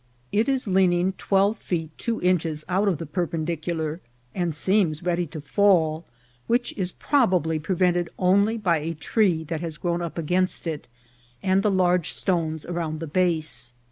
It 0.31 0.49
is 0.49 0.65
leaning 0.67 1.13
twelve 1.19 1.59
feet 1.59 1.95
two 1.95 2.19
inch 2.23 2.43
es 2.43 2.65
out 2.67 2.87
of 2.87 2.97
the 2.97 3.05
perpendicular, 3.05 3.99
and 4.33 4.55
seems 4.55 5.03
ready 5.03 5.27
to 5.27 5.39
fall, 5.39 6.05
which 6.47 6.73
is 6.75 6.91
probably 6.91 7.59
prevented 7.59 8.09
only 8.17 8.57
by 8.57 8.77
a 8.77 8.95
tree 8.95 9.43
that 9.43 9.61
has 9.61 9.77
grown 9.77 10.01
up 10.01 10.17
against 10.17 10.65
it 10.65 10.87
and 11.43 11.61
the 11.61 11.69
large 11.69 12.09
stones 12.13 12.65
around 12.65 12.99
the 12.99 13.05
base. 13.05 13.73